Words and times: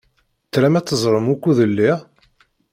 Tram 0.53 0.75
ad 0.79 0.85
teẓṛem 0.87 1.27
wukud 1.29 1.59
lliɣ? 1.71 1.99